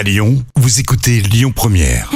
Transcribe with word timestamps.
À 0.00 0.02
Lyon, 0.02 0.42
vous 0.56 0.80
écoutez 0.80 1.20
Lyon 1.20 1.52
Première. 1.54 2.10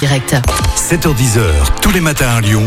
Direct. 0.00 0.34
7h10h, 0.74 1.80
tous 1.80 1.92
les 1.92 2.00
matins 2.00 2.26
à 2.28 2.40
Lyon, 2.40 2.64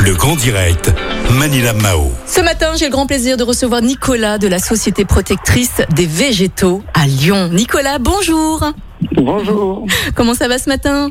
le 0.00 0.14
grand 0.14 0.34
direct, 0.34 0.90
Manila 1.32 1.74
Mao. 1.74 2.10
Ce 2.24 2.40
matin, 2.40 2.68
j'ai 2.78 2.86
le 2.86 2.92
grand 2.92 3.06
plaisir 3.06 3.36
de 3.36 3.42
recevoir 3.42 3.82
Nicolas 3.82 4.38
de 4.38 4.48
la 4.48 4.58
Société 4.58 5.04
protectrice 5.04 5.82
des 5.94 6.06
végétaux 6.06 6.82
à 6.94 7.04
Lyon. 7.06 7.50
Nicolas, 7.52 7.98
bonjour. 7.98 8.72
Bonjour, 9.12 9.84
Comment 10.14 10.32
ça 10.32 10.48
va 10.48 10.56
ce 10.56 10.70
matin? 10.70 11.10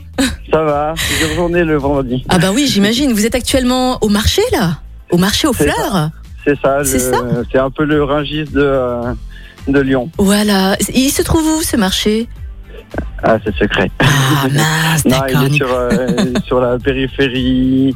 Ça 0.51 0.63
va 0.63 0.95
J'ai 1.19 1.35
journée 1.35 1.63
le 1.63 1.77
vendredi. 1.77 2.25
Ah 2.29 2.39
bah 2.39 2.49
oui, 2.51 2.65
j'imagine. 2.65 3.13
Vous 3.13 3.27
êtes 3.27 3.35
actuellement 3.35 3.99
au 4.01 4.09
marché 4.09 4.41
là? 4.51 4.79
Au 5.11 5.17
marché 5.17 5.47
aux 5.47 5.53
fleurs? 5.53 6.09
C'est 6.43 6.59
ça, 6.59 6.83
C'est 6.83 6.97
ça? 6.97 7.17
c'est 7.51 7.59
un 7.59 7.69
peu 7.69 7.85
le 7.85 8.03
Ringis 8.03 8.45
de, 8.45 8.59
euh, 8.61 9.13
de 9.67 9.79
Lyon. 9.79 10.09
Voilà. 10.17 10.75
Il 10.93 11.09
se 11.09 11.21
trouve 11.21 11.45
où 11.57 11.61
ce 11.61 11.77
marché? 11.77 12.27
Ah, 13.23 13.37
c'est 13.43 13.55
secret. 13.55 13.89
Ah 13.99 14.47
mince, 14.51 15.05
non, 15.05 15.11
d'accord. 15.19 15.43
il 15.47 15.53
est 15.53 15.57
sur, 15.57 15.67
euh, 15.71 16.07
sur 16.45 16.59
la 16.59 16.77
périphérie 16.77 17.95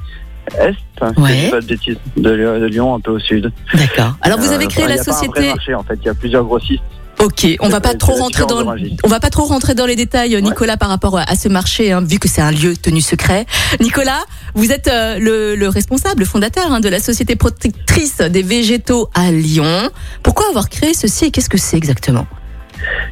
est, 0.57 1.11
si 1.15 1.21
Ouais. 1.21 1.29
je 1.37 1.43
dis 1.45 1.51
pas 1.51 1.59
de 1.61 1.65
bêtises, 1.65 1.97
de, 2.15 2.29
Lyon- 2.31 2.59
de 2.59 2.65
Lyon, 2.65 2.95
un 2.95 2.99
peu 3.01 3.11
au 3.11 3.19
sud. 3.19 3.51
D'accord. 3.73 4.15
Alors 4.21 4.39
vous 4.39 4.51
Euh, 4.51 4.55
avez 4.55 4.67
créé 4.67 4.85
il 4.85 4.89
la 4.89 4.95
y 4.95 4.99
a 4.99 5.03
pas 5.03 5.11
un 5.11 5.15
vrai 5.41 5.47
marché, 5.55 5.75
en 5.75 5.83
fait, 5.83 5.95
il 6.01 6.05
y 6.05 6.09
a 6.09 6.13
plusieurs 6.13 6.45
grossistes. 6.45 6.81
Ok, 7.19 7.47
on 7.61 7.69
va 7.69 7.81
pas 7.81 7.95
trop 7.95 8.13
rentrer 8.13 8.45
dans 8.45 8.75
on 9.03 9.07
va 9.07 9.19
pas 9.19 9.29
trop 9.29 9.45
rentrer 9.45 9.73
dans 9.73 9.85
les 9.85 9.95
détails 9.95 10.39
Nicolas 10.41 10.77
par 10.77 10.89
rapport 10.89 11.17
à 11.17 11.35
ce 11.35 11.47
marché 11.47 11.91
hein, 11.91 12.01
vu 12.01 12.19
que 12.19 12.27
c'est 12.27 12.41
un 12.41 12.51
lieu 12.51 12.77
tenu 12.77 13.01
secret. 13.01 13.45
Nicolas, 13.79 14.23
vous 14.53 14.71
êtes 14.71 14.87
euh, 14.87 15.17
le, 15.17 15.55
le 15.55 15.67
responsable, 15.67 16.19
le 16.19 16.25
fondateur 16.25 16.71
hein, 16.71 16.79
de 16.79 16.89
la 16.89 16.99
société 16.99 17.35
protectrice 17.35 18.17
des 18.17 18.43
végétaux 18.43 19.09
à 19.15 19.31
Lyon. 19.31 19.89
Pourquoi 20.21 20.47
avoir 20.49 20.69
créé 20.69 20.93
ceci 20.93 21.25
et 21.25 21.31
qu'est-ce 21.31 21.49
que 21.49 21.57
c'est 21.57 21.77
exactement? 21.77 22.27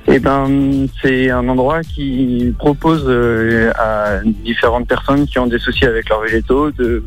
Eh 0.07 0.19
ben, 0.19 0.87
c'est 1.01 1.29
un 1.29 1.47
endroit 1.49 1.81
qui 1.81 2.53
propose 2.57 3.03
euh, 3.07 3.71
à 3.75 4.19
différentes 4.23 4.87
personnes 4.87 5.25
qui 5.27 5.39
ont 5.39 5.47
des 5.47 5.59
soucis 5.59 5.85
avec 5.85 6.09
leurs 6.09 6.21
végétaux 6.21 6.71
de 6.71 7.03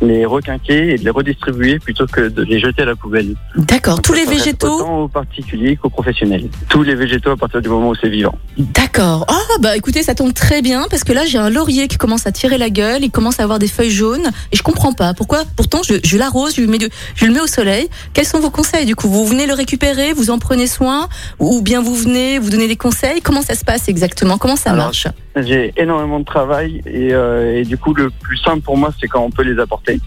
les 0.00 0.24
requinquer 0.26 0.94
et 0.94 0.98
de 0.98 1.04
les 1.04 1.10
redistribuer 1.10 1.78
plutôt 1.78 2.06
que 2.06 2.28
de 2.28 2.42
les 2.42 2.60
jeter 2.60 2.82
à 2.82 2.84
la 2.86 2.94
poubelle. 2.94 3.34
D'accord, 3.56 4.02
tous 4.02 4.12
les 4.12 4.24
végétaux 4.24 4.76
Autant 4.76 4.98
aux 5.00 5.08
particuliers 5.08 5.76
qu'aux 5.76 5.90
professionnels. 5.90 6.48
Tous 6.68 6.82
les 6.82 6.94
végétaux 6.94 7.30
à 7.30 7.36
partir 7.36 7.62
du 7.62 7.68
moment 7.68 7.88
où 7.88 7.94
c'est 7.94 8.08
vivant. 8.08 8.38
D'accord. 8.58 9.24
Ah 9.28 9.58
bah 9.60 9.76
écoutez, 9.76 10.02
ça 10.02 10.14
tombe 10.14 10.34
très 10.34 10.62
bien 10.62 10.86
parce 10.90 11.04
que 11.04 11.12
là 11.12 11.24
j'ai 11.24 11.38
un 11.38 11.50
laurier 11.50 11.88
qui 11.88 11.96
commence 11.96 12.26
à 12.26 12.32
tirer 12.32 12.58
la 12.58 12.70
gueule, 12.70 13.02
il 13.02 13.10
commence 13.10 13.40
à 13.40 13.44
avoir 13.44 13.58
des 13.58 13.68
feuilles 13.68 13.90
jaunes 13.90 14.30
et 14.52 14.56
je 14.56 14.62
comprends 14.62 14.92
pas 14.92 15.14
pourquoi? 15.14 15.44
Pourtant 15.56 15.82
je, 15.82 15.94
je 16.04 16.18
l'arrose, 16.18 16.54
je 16.54 16.60
le 16.60 17.32
mets 17.32 17.40
au 17.40 17.46
soleil. 17.46 17.88
Quels 18.12 18.26
sont 18.26 18.40
vos 18.40 18.50
conseils 18.50 18.84
du 18.84 18.94
coup? 18.94 19.08
Vous 19.08 19.26
venez 19.26 19.46
le 19.46 19.54
récupérer, 19.54 20.12
vous 20.12 20.30
en 20.30 20.38
prenez 20.38 20.66
soin 20.66 21.08
ou 21.38 21.62
bien 21.62 21.80
vous 21.80 21.94
venez 21.94 22.11
vous 22.40 22.50
donnez 22.50 22.68
des 22.68 22.76
conseils 22.76 23.20
Comment 23.22 23.42
ça 23.42 23.54
se 23.54 23.64
passe 23.64 23.88
exactement? 23.88 24.38
Comment 24.38 24.56
ça 24.56 24.70
Alors, 24.70 24.86
marche? 24.86 25.06
J'ai 25.36 25.72
énormément 25.76 26.20
de 26.20 26.24
travail 26.24 26.82
et, 26.86 27.12
euh, 27.14 27.58
et 27.60 27.64
du 27.64 27.76
coup 27.78 27.94
le 27.94 28.10
plus 28.10 28.36
simple 28.38 28.60
pour 28.62 28.76
moi 28.76 28.90
c'est 29.00 29.08
quand 29.08 29.22
on 29.22 29.30
peut 29.30 29.42
les 29.42 29.58
apporter. 29.60 30.00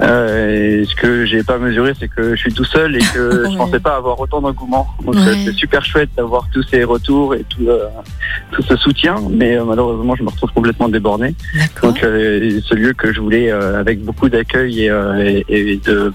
Euh, 0.00 0.80
et 0.80 0.84
ce 0.86 0.94
que 0.94 1.26
j'ai 1.26 1.42
pas 1.44 1.58
mesuré 1.58 1.92
c'est 1.98 2.08
que 2.08 2.34
je 2.34 2.40
suis 2.40 2.52
tout 2.52 2.64
seul 2.64 2.96
et 2.96 3.00
que 3.00 3.44
Ouais. 3.44 3.50
je 3.52 3.56
pensais 3.56 3.78
pas 3.80 3.96
avoir 3.96 4.18
autant 4.20 4.40
d'engouement. 4.40 4.86
Donc 5.04 5.14
Ouais. 5.16 5.36
c'est 5.44 5.52
super 5.52 5.84
chouette 5.84 6.08
d'avoir 6.16 6.48
tous 6.52 6.62
ces 6.62 6.82
retours 6.84 7.34
et 7.34 7.44
tout, 7.48 7.68
euh, 7.68 7.86
tout 8.52 8.62
ce 8.62 8.76
soutien, 8.76 9.16
mais 9.30 9.56
euh, 9.56 9.64
malheureusement 9.64 10.14
je 10.16 10.22
me 10.22 10.30
retrouve 10.30 10.50
complètement 10.52 10.88
débordé. 10.88 11.34
Donc 11.82 11.98
ce 12.00 12.74
lieu 12.74 12.92
que 12.94 13.12
je 13.12 13.20
voulais 13.20 13.50
avec 13.50 14.00
beaucoup 14.02 14.28
d'accueil 14.28 14.84
et, 14.86 15.44
et- 15.48 15.72
et 15.72 15.76
de, 15.76 16.12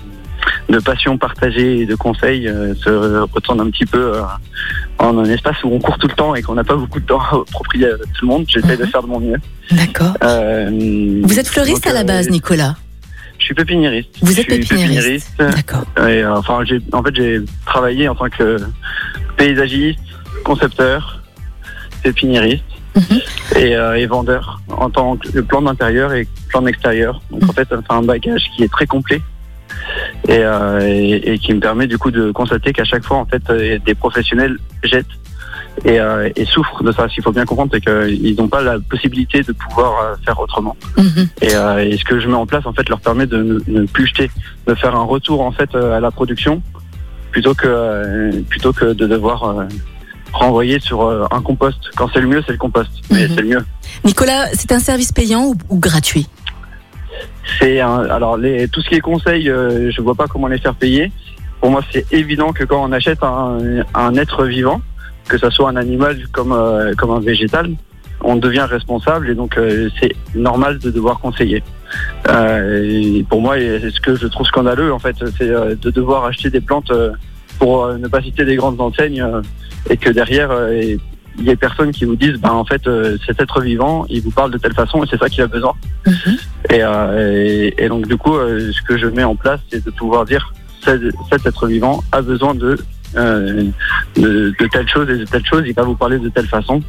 de 0.69 0.79
passion 0.79 1.17
partagée 1.17 1.79
et 1.81 1.85
de 1.85 1.95
conseils 1.95 2.47
euh, 2.47 2.75
se 2.75 2.89
retourne 3.33 3.61
un 3.61 3.69
petit 3.69 3.85
peu 3.85 4.15
euh, 4.17 4.21
en 4.99 5.17
un 5.17 5.25
espace 5.25 5.55
où 5.63 5.69
on 5.73 5.79
court 5.79 5.97
tout 5.97 6.07
le 6.07 6.13
temps 6.15 6.35
et 6.35 6.41
qu'on 6.41 6.55
n'a 6.55 6.63
pas 6.63 6.75
beaucoup 6.75 6.99
de 6.99 7.05
temps 7.05 7.19
à 7.21 7.35
approprier 7.37 7.85
à 7.87 7.97
tout 7.97 8.23
le 8.23 8.27
monde. 8.27 8.45
J'essaie 8.47 8.75
de 8.77 8.83
Mhm. 8.83 8.89
faire 8.89 9.01
de 9.03 9.07
mon 9.07 9.19
mieux. 9.19 9.37
D'accord. 9.71 10.13
Euh, 10.23 11.21
Vous 11.23 11.39
êtes 11.39 11.47
fleuriste 11.47 11.85
donc, 11.85 11.93
à 11.93 11.93
la 11.95 12.03
base, 12.03 12.29
Nicolas. 12.29 12.75
Je 13.39 13.45
suis 13.45 13.53
pépiniériste. 13.53 14.09
Vous 14.21 14.39
êtes 14.39 14.47
pépiniériste. 14.47 15.31
D'accord. 15.39 15.85
Et, 16.07 16.25
enfin, 16.25 16.59
j'ai, 16.65 16.81
en 16.91 17.01
fait, 17.03 17.15
j'ai 17.15 17.39
travaillé 17.65 18.09
en 18.09 18.15
tant 18.15 18.29
que 18.29 18.57
paysagiste, 19.37 19.99
concepteur, 20.43 21.21
pépiniériste 22.03 22.63
Mhm. 22.95 23.19
et, 23.57 23.75
euh, 23.75 23.93
et 23.93 24.07
vendeur 24.07 24.59
en 24.69 24.89
tant 24.89 25.15
que 25.17 25.39
plan 25.41 25.61
d'intérieur 25.61 26.13
et 26.13 26.27
plan 26.49 26.61
d'extérieur. 26.63 27.21
Donc 27.29 27.47
en 27.47 27.53
fait, 27.53 27.67
ça 27.69 27.75
me 27.77 27.81
fait 27.81 27.93
un 27.93 28.01
bagage 28.01 28.43
qui 28.55 28.63
est 28.63 28.71
très 28.71 28.87
complet 28.87 29.21
et, 30.27 30.39
euh, 30.39 30.79
et, 30.81 31.33
et 31.33 31.39
qui 31.39 31.53
me 31.53 31.59
permet 31.59 31.87
du 31.87 31.97
coup 31.97 32.11
de 32.11 32.31
constater 32.31 32.73
qu'à 32.73 32.83
chaque 32.83 33.03
fois, 33.05 33.17
en 33.17 33.25
fait, 33.25 33.41
euh, 33.49 33.77
des 33.85 33.95
professionnels 33.95 34.57
jettent 34.83 35.05
et, 35.85 35.99
euh, 35.99 36.29
et 36.35 36.45
souffrent 36.45 36.83
de 36.83 36.91
ça. 36.91 37.07
Ce 37.07 37.13
qu'il 37.13 37.23
faut 37.23 37.31
bien 37.31 37.45
comprendre, 37.45 37.71
c'est 37.73 37.81
qu'ils 37.81 38.35
n'ont 38.37 38.47
pas 38.47 38.61
la 38.61 38.79
possibilité 38.79 39.43
de 39.43 39.51
pouvoir 39.53 39.93
euh, 40.03 40.15
faire 40.25 40.39
autrement. 40.39 40.75
Mhm. 40.97 41.27
Et, 41.41 41.55
euh, 41.55 41.77
et 41.85 41.97
ce 41.97 42.03
que 42.03 42.19
je 42.19 42.27
mets 42.27 42.33
en 42.33 42.45
place, 42.47 42.65
en 42.65 42.73
fait, 42.73 42.87
leur 42.89 42.99
permet 42.99 43.25
de 43.27 43.61
ne, 43.67 43.85
plus 43.85 44.07
jeter, 44.07 44.29
de 44.67 44.73
faire 44.75 44.95
un 44.95 45.03
retour 45.03 45.41
en 45.41 45.51
fait 45.51 45.73
à 45.75 45.99
la 45.99 46.11
production, 46.11 46.61
plutôt 47.31 47.53
que 47.53 47.67
euh, 47.67 48.31
plutôt 48.49 48.73
que 48.73 48.85
de 48.93 49.05
devoir 49.05 49.43
euh, 49.43 49.65
renvoyer 50.33 50.79
sur 50.79 51.07
un 51.33 51.41
compost. 51.41 51.79
Quand 51.95 52.09
c'est 52.13 52.21
le 52.21 52.27
mieux, 52.27 52.43
c'est 52.45 52.51
le 52.53 52.57
compost, 52.57 52.89
mais 53.11 53.27
Mhm. 53.27 53.35
c'est 53.35 53.41
le 53.41 53.47
mieux. 53.47 53.65
Nicolas, 54.03 54.47
c'est 54.53 54.71
un 54.71 54.79
service 54.79 55.11
payant 55.11 55.45
ou, 55.45 55.55
ou 55.69 55.79
gratuit? 55.79 56.27
C'est 57.59 57.79
alors 57.79 58.37
tout 58.71 58.81
ce 58.81 58.89
qui 58.89 58.95
est 58.95 58.99
conseil, 58.99 59.49
euh, 59.49 59.89
je 59.91 60.01
vois 60.01 60.15
pas 60.15 60.27
comment 60.27 60.47
les 60.47 60.59
faire 60.59 60.75
payer. 60.75 61.11
Pour 61.61 61.71
moi, 61.71 61.81
c'est 61.91 62.11
évident 62.13 62.53
que 62.53 62.63
quand 62.63 62.83
on 62.83 62.91
achète 62.91 63.19
un, 63.23 64.15
être 64.15 64.45
vivant, 64.45 64.81
que 65.27 65.37
ça 65.37 65.49
soit 65.49 65.69
un 65.69 65.75
animal 65.75 66.17
comme 66.31 66.51
euh, 66.51 66.93
comme 66.95 67.11
un 67.11 67.19
végétal, 67.19 67.71
on 68.21 68.35
devient 68.35 68.67
responsable 68.69 69.29
et 69.29 69.35
donc 69.35 69.57
euh, 69.57 69.89
c'est 69.99 70.13
normal 70.35 70.79
de 70.79 70.91
devoir 70.91 71.19
conseiller. 71.19 71.63
Pour 73.29 73.41
moi, 73.41 73.55
ce 73.57 73.99
que 74.01 74.15
je 74.15 74.27
trouve 74.27 74.45
scandaleux 74.45 74.93
en 74.93 74.99
fait, 74.99 75.15
c'est 75.37 75.49
de 75.49 75.89
devoir 75.89 76.25
acheter 76.25 76.49
des 76.49 76.61
plantes 76.61 76.91
pour 77.59 77.87
ne 77.87 78.07
pas 78.07 78.21
citer 78.21 78.45
des 78.45 78.55
grandes 78.55 78.79
enseignes 78.81 79.25
et 79.89 79.97
que 79.97 80.09
derrière 80.09 80.51
il 81.37 81.45
y 81.45 81.49
ait 81.49 81.55
personne 81.55 81.91
qui 81.91 82.05
vous 82.05 82.15
dise, 82.15 82.33
ben 82.39 82.51
en 82.51 82.65
fait, 82.65 82.85
euh, 82.87 83.17
cet 83.25 83.39
être 83.39 83.61
vivant, 83.61 84.05
il 84.09 84.21
vous 84.21 84.31
parle 84.31 84.51
de 84.51 84.57
telle 84.57 84.73
façon 84.73 85.03
et 85.03 85.07
c'est 85.09 85.17
ça 85.17 85.29
qu'il 85.29 85.43
a 85.43 85.47
besoin. 85.47 85.73
Mhm. 86.05 86.37
Et, 86.69 86.79
euh, 86.81 87.45
et, 87.45 87.85
et 87.85 87.89
donc 87.89 88.07
du 88.07 88.17
coup, 88.17 88.35
euh, 88.35 88.71
ce 88.71 88.81
que 88.81 88.97
je 88.97 89.07
mets 89.07 89.23
en 89.23 89.35
place, 89.35 89.59
c'est 89.71 89.83
de 89.83 89.91
pouvoir 89.91 90.25
dire 90.25 90.53
cet, 90.83 91.45
être 91.45 91.67
vivant 91.67 92.03
a 92.11 92.21
besoin 92.21 92.55
de, 92.55 92.77
de 93.15 93.73
de 94.15 94.67
telle 94.71 94.87
chose 94.87 95.09
et 95.09 95.17
de 95.17 95.25
telle 95.25 95.45
chose. 95.45 95.63
Il 95.65 95.73
va 95.73 95.83
vous 95.83 95.95
parler 95.95 96.17
de 96.17 96.29
telle 96.29 96.47
façon. 96.47 96.81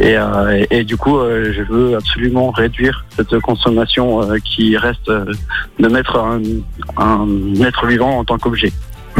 Et, 0.00 0.84
du 0.84 0.96
coup, 0.96 1.18
je 1.20 1.62
veux 1.62 1.96
absolument 1.96 2.50
réduire 2.50 3.06
cette 3.16 3.38
consommation 3.40 4.20
qui 4.44 4.76
reste 4.76 5.08
de 5.08 5.88
mettre 5.88 6.18
un, 6.18 6.42
un 6.98 7.26
être 7.62 7.86
vivant 7.86 8.18
en 8.18 8.24
tant 8.24 8.38
qu'objet. 8.38 8.72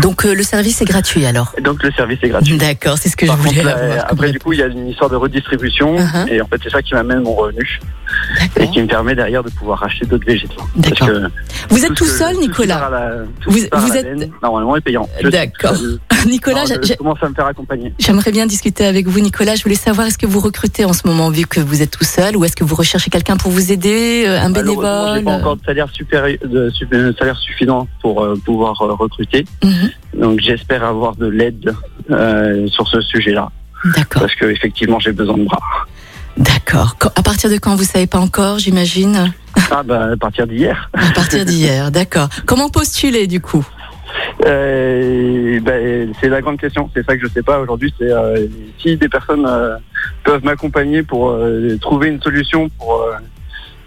Donc 0.03 0.25
euh, 0.25 0.35
le 0.35 0.43
service 0.43 0.81
est 0.83 0.85
gratuit 0.85 1.25
alors 1.27 1.53
donc 1.63 1.83
le 1.83 1.91
service 1.93 2.19
est 2.23 2.29
gratuit. 2.29 2.57
D'accord, 2.59 2.99
c'est 2.99 3.09
ce 3.09 3.17
que 3.17 3.27
Par 3.27 3.37
je 3.37 3.43
voulais 3.43 3.63
contre, 3.63 3.77
avoir. 3.77 4.07
après, 4.11 4.31
du 4.31 4.39
coup, 4.39 4.53
il 4.53 4.59
y 4.61 4.63
a 4.63 4.67
une 4.67 4.89
histoire 4.89 5.11
de 5.11 5.17
redistribution 5.17 5.97
Uh-huh. 5.97 6.29
et 6.29 6.41
en 6.41 6.47
fait, 6.47 6.57
c'est 6.63 6.71
ça 6.71 6.83
qui 6.83 6.95
m'amène 6.95 7.21
mon 7.21 7.35
revenu 7.35 7.81
et 8.61 8.69
qui 8.71 8.81
me 8.83 8.87
permet 8.87 9.15
derrière 9.15 9.43
de 9.43 9.51
pouvoir 9.51 9.83
acheter 9.83 10.05
d'autres 10.07 10.27
végétaux. 10.27 10.63
D'accord. 10.77 11.09
Vous 11.71 11.85
êtes 11.85 11.95
tout 11.95 12.05
seul, 12.05 12.37
Nicolas 12.37 12.89
la- 12.91 13.11
Vous- 13.47 13.97
êtes- 13.97 14.05
laine, 14.05 14.31
Normalement, 14.43 14.77
est 14.77 14.81
payant. 14.81 15.09
D'accord. 15.23 15.75
Nicolas, 16.27 16.57
Alors, 16.63 16.69
j'ai- 16.69 16.75
je 16.83 16.87
j'ai- 16.89 16.97
commence 16.97 17.19
à 17.23 17.29
me 17.29 17.35
faire 17.35 17.47
accompagner. 17.47 17.93
j'aimerais 17.99 18.33
bien 18.33 18.47
discuter 18.47 18.85
avec 18.87 19.07
vous, 19.07 19.21
Nicolas. 19.21 19.55
Je 19.55 19.63
voulais 19.63 19.75
savoir, 19.75 20.07
est-ce 20.07 20.19
que 20.19 20.27
vous 20.27 20.41
recrutez 20.41 20.85
en 20.85 20.93
ce 20.93 21.07
moment, 21.07 21.31
vu 21.31 21.47
que 21.47 21.61
vous 21.61 21.83
êtes 21.83 21.91
tout 21.91 22.05
seul, 22.05 22.37
ou 22.37 22.45
est-ce 22.45 22.57
que 22.57 22.65
vous 22.65 22.75
recherchez 22.75 23.11
quelqu'un 23.11 23.37
pour 23.37 23.51
vous 23.51 23.73
aider, 23.73 24.25
euh, 24.27 24.41
un 24.41 24.51
bénévole 24.51 25.23
pas 25.25 25.33
encore 25.33 25.57
de 25.57 25.65
salaire 25.65 25.89
supérieur, 25.93 26.39
de, 26.45 26.71
su- 26.71 26.87
de 26.87 27.15
salaire 27.19 27.37
suffisant 27.39 27.87
pour 28.03 28.23
euh, 28.23 28.35
pouvoir 28.45 28.81
euh, 28.83 28.93
recruter. 28.95 29.45
Mhm. 29.63 29.91
Donc, 30.21 30.41
j'espère 30.41 30.85
avoir 30.85 31.17
de 31.17 31.27
l'aide 31.27 31.75
euh, 32.11 32.67
sur 32.69 32.89
ce 32.89 33.01
sujet-là, 33.01 33.51
D'accord, 33.97 34.23
parce 34.23 34.35
que 34.35 34.47
effectivement, 34.47 34.99
j'ai 34.99 35.13
besoin 35.13 35.37
de 35.37 35.45
bras. 35.45 35.61
d'accord. 36.37 36.97
À 37.17 37.23
partir 37.23 37.51
de 37.51 37.57
quand 37.57 37.75
vous 37.77 37.85
savez 37.85 38.07
pas 38.07 38.19
encore, 38.19 38.59
j'imagine? 38.59 39.33
Ah 39.71 39.83
bah, 39.83 40.11
à 40.13 40.17
partir 40.17 40.47
d'hier. 40.47 40.91
À 40.93 41.11
partir 41.15 41.45
d'hier, 41.45 41.91
d'accord. 41.91 42.29
Comment 42.47 42.69
postuler 42.69 43.27
du 43.27 43.41
coup? 43.41 43.67
Euh, 44.45 45.61
ben, 45.61 46.13
c'est 46.21 46.29
la 46.29 46.41
grande 46.41 46.59
question. 46.59 46.91
C'est 46.95 47.05
ça 47.05 47.17
que 47.17 47.23
je 47.27 47.33
sais 47.33 47.43
pas 47.43 47.59
aujourd'hui. 47.61 47.93
C'est 47.99 48.11
euh, 48.11 48.47
si 48.79 48.97
des 48.97 49.09
personnes 49.09 49.47
euh, 49.47 49.77
peuvent 50.25 50.45
m'accompagner 50.45 51.03
pour 51.03 51.31
euh, 51.31 51.77
trouver 51.81 52.09
une 52.09 52.21
solution 52.21 52.69
pour 52.71 53.03
euh, 53.03 53.15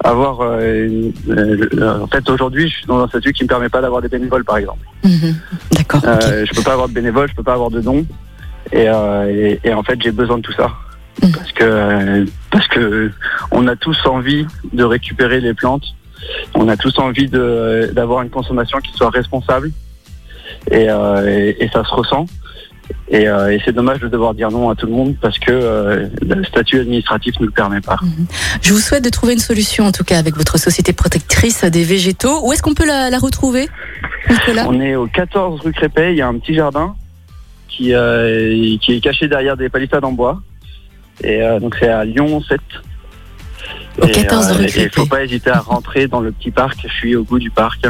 avoir. 0.03 0.41
euh, 0.41 1.11
euh, 1.29 1.99
en 2.01 2.07
fait, 2.07 2.27
aujourd'hui, 2.29 2.69
je 2.69 2.77
suis 2.77 2.85
dans 2.85 2.99
un 3.03 3.07
statut 3.07 3.33
qui 3.33 3.43
me 3.43 3.47
permet 3.49 3.69
pas 3.69 3.81
d'avoir 3.81 4.01
des 4.01 4.09
bénévoles, 4.09 4.43
par 4.45 4.57
exemple. 4.57 4.85
Mhm. 5.03 5.35
D'accord, 5.71 6.01
ok. 6.03 6.23
Euh, 6.23 6.45
je 6.45 6.55
peux 6.55 6.63
pas 6.63 6.73
avoir 6.73 6.89
de 6.89 6.93
bénévoles, 6.93 7.29
je 7.29 7.35
peux 7.35 7.43
pas 7.43 7.53
avoir 7.53 7.69
de 7.69 7.81
dons. 7.81 8.05
Et, 8.71 8.87
euh, 8.87 9.25
et, 9.29 9.59
et 9.63 9.73
en 9.73 9.83
fait, 9.83 9.99
j'ai 10.01 10.11
besoin 10.11 10.37
de 10.37 10.43
tout 10.43 10.53
ça. 10.53 10.71
Mhm. 11.21 11.31
Parce 11.31 11.51
que, 11.51 12.25
parce 12.51 12.67
que 12.67 13.11
on 13.51 13.67
a 13.67 13.75
tous 13.75 13.97
envie 14.05 14.45
de 14.73 14.83
récupérer 14.83 15.41
les 15.41 15.53
plantes. 15.53 15.83
On 16.53 16.67
a 16.67 16.75
tous 16.75 16.97
envie 16.99 17.27
d'avoir 17.29 18.21
une 18.23 18.29
consommation 18.29 18.79
qui 18.79 18.91
soit 18.93 19.09
responsable. 19.09 19.71
Et, 20.71 20.89
euh, 20.89 21.25
et, 21.27 21.63
et 21.63 21.69
ça 21.69 21.83
se 21.83 21.93
ressent. 21.93 22.25
Et, 23.11 23.27
euh, 23.27 23.51
et 23.51 23.61
c'est 23.65 23.71
dommage 23.71 23.99
de 23.99 24.07
devoir 24.07 24.33
dire 24.35 24.51
non 24.51 24.69
à 24.69 24.75
tout 24.75 24.85
le 24.85 24.91
monde 24.91 25.15
parce 25.19 25.37
que 25.39 25.51
euh, 25.51 26.07
le 26.21 26.43
statut 26.43 26.79
administratif 26.79 27.39
ne 27.39 27.45
le 27.45 27.51
permet 27.51 27.81
pas. 27.81 27.97
Je 28.61 28.71
vous 28.73 28.79
souhaite 28.79 29.03
de 29.03 29.09
trouver 29.09 29.33
une 29.33 29.39
solution, 29.39 29.85
en 29.85 29.91
tout 29.91 30.03
cas, 30.03 30.17
avec 30.19 30.35
votre 30.35 30.57
société 30.59 30.93
protectrice 30.93 31.63
des 31.65 31.83
végétaux. 31.83 32.45
Où 32.47 32.53
est-ce 32.53 32.61
qu'on 32.61 32.73
peut 32.75 32.85
la, 32.85 33.09
la 33.09 33.17
retrouver, 33.19 33.67
Nicolas? 34.29 34.65
On 34.67 34.79
est 34.79 34.95
au 34.95 35.07
14 35.07 35.61
rue 35.61 35.71
Crépet, 35.73 36.13
il 36.13 36.17
y 36.17 36.21
a 36.21 36.27
un 36.27 36.37
petit 36.37 36.53
jardin 36.53 36.95
qui, 37.67 37.93
euh, 37.93 38.75
qui 38.81 38.93
est 38.93 38.99
caché 39.01 39.27
derrière 39.27 39.57
des 39.57 39.69
palissades 39.69 40.05
en 40.05 40.11
bois. 40.11 40.41
Et 41.23 41.41
euh, 41.41 41.59
donc 41.59 41.75
c'est 41.79 41.89
à 41.89 42.05
Lyon 42.05 42.41
7. 42.47 42.59
Au 44.01 44.07
14 44.07 44.51
rue 44.51 44.65
et 44.65 44.67
Il 44.67 44.71
faut 44.89 45.01
Crépet. 45.05 45.09
pas 45.09 45.23
hésiter 45.23 45.49
à 45.49 45.59
rentrer 45.59 46.07
dans 46.07 46.21
le 46.21 46.31
petit 46.31 46.51
parc. 46.51 46.79
Je 46.87 46.93
suis 46.93 47.15
au 47.15 47.23
bout 47.23 47.39
du 47.39 47.49
parc. 47.49 47.85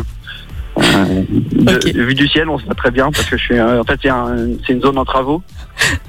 Euh, 0.99 1.23
de- 1.29 1.75
Ok. 1.75 1.85
Vu 1.95 2.13
du 2.15 2.27
ciel, 2.27 2.49
on 2.49 2.57
se 2.59 2.65
voit 2.65 2.75
très 2.75 2.91
bien 2.91 3.11
parce 3.11 3.25
que 3.29 3.37
je 3.37 3.43
suis. 3.43 3.57
euh, 3.57 3.81
en 3.81 3.83
fait, 3.83 3.99
c'est 4.01 4.09
un- 4.09 4.35
c'est 4.65 4.73
une 4.73 4.81
zone 4.81 4.97
en 4.97 5.05
travaux. 5.05 5.41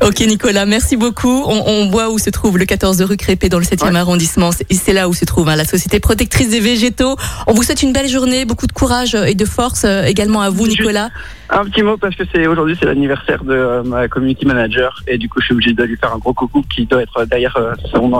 Ok, 0.04 0.20
Nicolas, 0.20 0.66
merci 0.66 0.96
beaucoup. 0.96 1.44
On, 1.46 1.62
on 1.66 1.90
voit 1.90 2.10
où 2.10 2.18
se 2.18 2.30
trouve 2.30 2.58
le 2.58 2.64
14 2.64 2.96
de 2.96 3.04
rue 3.04 3.16
Crépé 3.16 3.48
dans 3.48 3.58
le 3.58 3.64
7e 3.64 3.94
Ouais. 3.94 4.00
arrondissement. 4.00 4.50
C'est- 4.52 4.66
C'est 4.72 4.92
là 4.92 5.08
où 5.08 5.12
se 5.14 5.24
trouve 5.24 5.48
hein, 5.48 5.56
la 5.56 5.64
société 5.64 6.00
protectrice 6.00 6.50
des 6.50 6.60
végétaux. 6.60 7.16
On 7.46 7.52
vous 7.54 7.62
souhaite 7.62 7.82
une 7.82 7.92
belle 7.92 8.08
journée, 8.08 8.44
beaucoup 8.44 8.66
de 8.66 8.72
courage 8.72 9.14
et 9.14 9.34
de 9.34 9.44
force 9.44 9.84
euh, 9.84 10.04
également 10.04 10.40
à 10.40 10.50
vous, 10.50 10.64
Juste- 10.66 10.80
Nicolas. 10.80 11.10
Un 11.50 11.64
petit 11.64 11.82
mot 11.82 11.96
parce 11.96 12.14
que 12.14 12.22
c'est 12.32 12.46
aujourd'hui 12.46 12.76
c'est 12.78 12.86
l'anniversaire 12.86 13.42
de 13.42 13.52
euh, 13.52 13.82
ma 13.82 14.06
community 14.08 14.46
manager 14.46 15.02
et 15.08 15.18
du 15.18 15.28
coup 15.28 15.40
je 15.40 15.46
suis 15.46 15.54
obligé 15.54 15.72
de 15.72 15.82
lui 15.82 15.96
faire 15.96 16.14
un 16.14 16.18
gros 16.18 16.32
coucou 16.32 16.62
qui 16.72 16.86
doit 16.86 17.02
être 17.02 17.24
derrière 17.24 17.56
euh, 17.56 17.72
son 17.92 18.12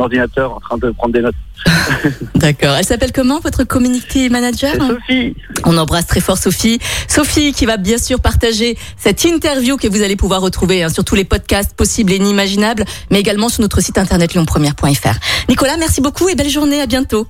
ordinateur 0.00 0.54
en 0.56 0.60
train 0.60 0.78
de 0.78 0.90
prendre 0.90 1.12
des 1.12 1.20
notes. 1.20 1.34
D'accord. 2.34 2.74
Elle 2.76 2.84
s'appelle 2.84 3.12
comment, 3.12 3.40
votre 3.40 3.64
community 3.64 4.30
manager 4.30 4.74
Sophie. 4.74 5.34
On 5.64 5.76
embrasse 5.76 6.06
très 6.06 6.20
fort 6.20 6.38
Sophie. 6.38 6.78
Sophie 7.08 7.52
qui 7.52 7.66
va 7.66 7.76
bien 7.76 7.98
sûr 7.98 8.20
partager 8.20 8.78
cette 8.96 9.24
interview 9.24 9.76
que 9.76 9.88
vous 9.88 10.02
allez 10.02 10.16
pouvoir 10.16 10.40
retrouver 10.40 10.82
hein, 10.82 10.88
sur 10.88 11.04
tous 11.04 11.14
les 11.14 11.24
podcasts 11.24 11.74
possibles 11.74 12.12
et 12.12 12.16
inimaginables, 12.16 12.84
mais 13.10 13.20
également 13.20 13.48
sur 13.48 13.60
notre 13.62 13.80
site 13.80 13.98
internet 13.98 14.34
lyonpremière.fr. 14.34 15.14
Nicolas, 15.48 15.76
merci 15.76 16.00
beaucoup 16.00 16.28
et 16.28 16.34
belle 16.34 16.48
journée. 16.50 16.80
À 16.80 16.86
bientôt. 16.86 17.26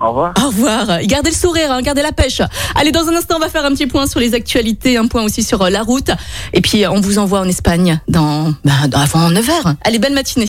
Au 0.00 0.08
revoir. 0.08 0.34
Au 0.42 0.46
revoir. 0.48 0.86
Gardez 1.04 1.30
le 1.30 1.36
sourire, 1.36 1.70
hein, 1.70 1.80
gardez 1.80 2.02
la 2.02 2.12
pêche. 2.12 2.42
Allez, 2.74 2.90
dans 2.92 3.08
un 3.08 3.14
instant, 3.16 3.36
on 3.36 3.40
va 3.40 3.48
faire 3.48 3.64
un 3.64 3.70
petit 3.70 3.86
point 3.86 4.06
sur 4.06 4.20
les 4.20 4.34
actualités, 4.34 4.96
un 4.96 5.06
point 5.06 5.22
aussi 5.22 5.42
sur 5.42 5.62
euh, 5.62 5.70
la 5.70 5.82
route. 5.82 6.10
Et 6.52 6.60
puis, 6.60 6.84
euh, 6.84 6.90
on 6.90 7.00
vous 7.00 7.18
envoie 7.18 7.40
en 7.40 7.48
Espagne 7.48 8.00
dans, 8.08 8.52
bah, 8.64 8.72
dans- 8.88 8.98
avant 9.00 9.30
9h. 9.30 9.74
Allez, 9.82 9.98
belle 10.00 10.12
matinée. 10.12 10.48